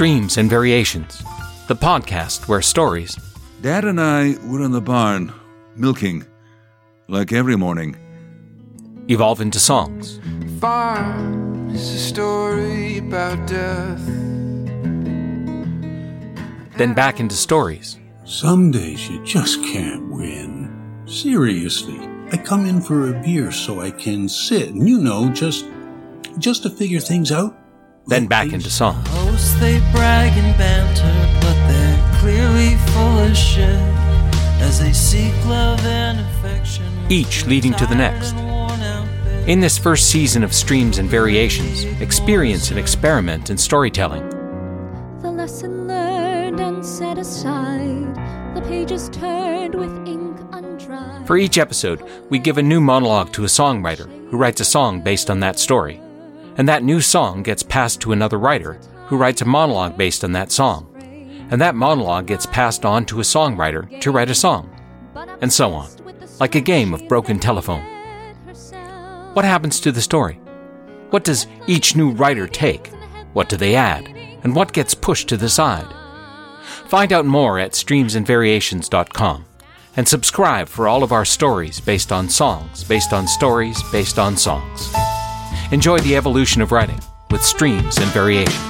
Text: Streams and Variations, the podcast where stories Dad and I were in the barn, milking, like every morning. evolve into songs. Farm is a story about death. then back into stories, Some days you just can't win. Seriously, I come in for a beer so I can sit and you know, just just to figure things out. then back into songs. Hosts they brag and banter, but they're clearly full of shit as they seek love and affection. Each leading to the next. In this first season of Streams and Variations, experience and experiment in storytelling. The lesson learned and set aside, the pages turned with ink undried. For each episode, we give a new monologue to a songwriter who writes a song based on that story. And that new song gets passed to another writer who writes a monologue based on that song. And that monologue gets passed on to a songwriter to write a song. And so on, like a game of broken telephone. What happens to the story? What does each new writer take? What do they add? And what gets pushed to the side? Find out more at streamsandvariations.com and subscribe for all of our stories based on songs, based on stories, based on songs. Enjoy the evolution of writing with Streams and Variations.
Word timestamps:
Streams 0.00 0.38
and 0.38 0.48
Variations, 0.48 1.18
the 1.68 1.76
podcast 1.76 2.48
where 2.48 2.62
stories 2.62 3.18
Dad 3.60 3.84
and 3.84 4.00
I 4.00 4.34
were 4.46 4.64
in 4.64 4.72
the 4.72 4.80
barn, 4.80 5.30
milking, 5.76 6.24
like 7.08 7.34
every 7.34 7.54
morning. 7.54 7.94
evolve 9.08 9.42
into 9.42 9.60
songs. 9.60 10.18
Farm 10.58 11.68
is 11.68 11.86
a 11.90 11.98
story 11.98 12.96
about 12.96 13.46
death. 13.46 14.02
then 16.78 16.94
back 16.94 17.20
into 17.20 17.34
stories, 17.34 17.98
Some 18.24 18.70
days 18.70 19.06
you 19.06 19.22
just 19.22 19.62
can't 19.64 20.10
win. 20.10 21.04
Seriously, 21.04 22.00
I 22.32 22.38
come 22.38 22.64
in 22.64 22.80
for 22.80 23.10
a 23.10 23.20
beer 23.20 23.52
so 23.52 23.82
I 23.82 23.90
can 23.90 24.30
sit 24.30 24.70
and 24.70 24.88
you 24.88 24.96
know, 24.96 25.28
just 25.28 25.66
just 26.38 26.62
to 26.62 26.70
figure 26.70 27.00
things 27.00 27.30
out. 27.30 27.54
then 28.06 28.26
back 28.26 28.54
into 28.54 28.70
songs. 28.70 29.06
Hosts 29.40 29.58
they 29.58 29.78
brag 29.90 30.36
and 30.36 30.58
banter, 30.58 31.40
but 31.40 31.54
they're 31.66 32.18
clearly 32.20 32.76
full 32.92 33.20
of 33.20 33.34
shit 33.34 33.80
as 34.60 34.80
they 34.80 34.92
seek 34.92 35.32
love 35.46 35.82
and 35.86 36.20
affection. 36.20 36.84
Each 37.08 37.46
leading 37.46 37.72
to 37.74 37.86
the 37.86 37.94
next. 37.94 38.34
In 39.48 39.60
this 39.60 39.78
first 39.78 40.10
season 40.10 40.44
of 40.44 40.52
Streams 40.52 40.98
and 40.98 41.08
Variations, 41.08 41.84
experience 42.02 42.68
and 42.68 42.78
experiment 42.78 43.48
in 43.48 43.56
storytelling. 43.56 44.28
The 45.22 45.30
lesson 45.30 45.88
learned 45.88 46.60
and 46.60 46.84
set 46.84 47.16
aside, 47.16 48.14
the 48.54 48.60
pages 48.68 49.08
turned 49.08 49.74
with 49.74 50.06
ink 50.06 50.38
undried. 50.52 51.26
For 51.26 51.38
each 51.38 51.56
episode, 51.56 52.02
we 52.28 52.38
give 52.38 52.58
a 52.58 52.62
new 52.62 52.82
monologue 52.82 53.32
to 53.32 53.44
a 53.44 53.46
songwriter 53.46 54.06
who 54.28 54.36
writes 54.36 54.60
a 54.60 54.66
song 54.66 55.00
based 55.00 55.30
on 55.30 55.40
that 55.40 55.58
story. 55.58 55.98
And 56.58 56.68
that 56.68 56.82
new 56.82 57.00
song 57.00 57.42
gets 57.42 57.62
passed 57.62 58.02
to 58.02 58.12
another 58.12 58.38
writer 58.38 58.78
who 59.10 59.16
writes 59.16 59.42
a 59.42 59.44
monologue 59.44 59.98
based 59.98 60.22
on 60.22 60.30
that 60.30 60.52
song. 60.52 60.86
And 61.50 61.60
that 61.60 61.74
monologue 61.74 62.28
gets 62.28 62.46
passed 62.46 62.84
on 62.84 63.04
to 63.06 63.18
a 63.18 63.24
songwriter 63.24 64.00
to 64.02 64.12
write 64.12 64.30
a 64.30 64.36
song. 64.36 64.70
And 65.40 65.52
so 65.52 65.72
on, 65.72 65.90
like 66.38 66.54
a 66.54 66.60
game 66.60 66.94
of 66.94 67.08
broken 67.08 67.40
telephone. 67.40 67.82
What 69.34 69.44
happens 69.44 69.80
to 69.80 69.90
the 69.90 70.00
story? 70.00 70.34
What 71.10 71.24
does 71.24 71.48
each 71.66 71.96
new 71.96 72.12
writer 72.12 72.46
take? 72.46 72.86
What 73.32 73.48
do 73.48 73.56
they 73.56 73.74
add? 73.74 74.06
And 74.44 74.54
what 74.54 74.72
gets 74.72 74.94
pushed 74.94 75.28
to 75.30 75.36
the 75.36 75.48
side? 75.48 75.92
Find 76.86 77.12
out 77.12 77.26
more 77.26 77.58
at 77.58 77.72
streamsandvariations.com 77.72 79.44
and 79.96 80.06
subscribe 80.06 80.68
for 80.68 80.86
all 80.86 81.02
of 81.02 81.10
our 81.10 81.24
stories 81.24 81.80
based 81.80 82.12
on 82.12 82.28
songs, 82.28 82.84
based 82.84 83.12
on 83.12 83.26
stories, 83.26 83.82
based 83.90 84.20
on 84.20 84.36
songs. 84.36 84.94
Enjoy 85.72 85.98
the 85.98 86.14
evolution 86.14 86.62
of 86.62 86.70
writing 86.70 87.00
with 87.28 87.42
Streams 87.42 87.98
and 87.98 88.06
Variations. 88.12 88.69